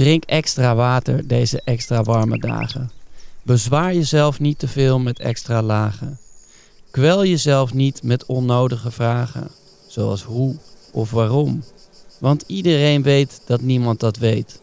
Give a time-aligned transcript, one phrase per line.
[0.00, 2.90] Drink extra water deze extra warme dagen.
[3.42, 6.18] Bezwaar jezelf niet te veel met extra lagen.
[6.90, 9.48] Kwel jezelf niet met onnodige vragen,
[9.86, 10.56] zoals hoe
[10.92, 11.64] of waarom.
[12.18, 14.60] Want iedereen weet dat niemand dat weet.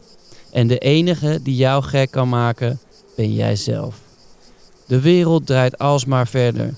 [0.52, 2.78] En de enige die jou gek kan maken,
[3.16, 4.00] ben jij zelf.
[4.86, 6.74] De wereld draait alsmaar verder.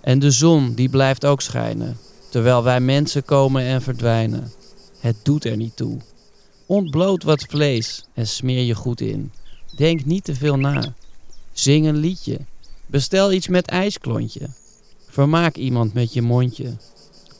[0.00, 4.52] En de zon die blijft ook schijnen, terwijl wij mensen komen en verdwijnen.
[4.98, 5.98] Het doet er niet toe.
[6.66, 9.32] Ontbloot wat vlees en smeer je goed in.
[9.76, 10.94] Denk niet te veel na.
[11.52, 12.38] Zing een liedje.
[12.86, 14.48] Bestel iets met ijsklontje.
[15.08, 16.76] Vermaak iemand met je mondje.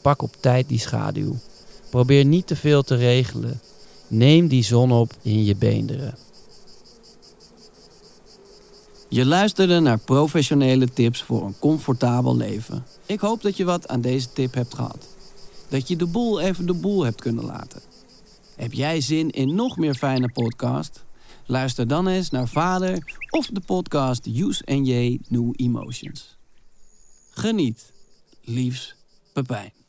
[0.02, 1.36] Pak op tijd die schaduw.
[1.90, 3.60] Probeer niet te veel te regelen.
[4.08, 6.14] Neem die zon op in je beenderen.
[9.08, 12.84] Je luisterde naar professionele tips voor een comfortabel leven.
[13.06, 15.06] Ik hoop dat je wat aan deze tip hebt gehad.
[15.68, 17.80] Dat je de boel even de boel hebt kunnen laten.
[18.56, 21.04] Heb jij zin in nog meer fijne podcast?
[21.46, 26.38] Luister dan eens naar Vader of de podcast Use and J New Emotions.
[27.30, 27.92] Geniet.
[28.40, 28.96] Liefs,
[29.32, 29.83] Pepijn.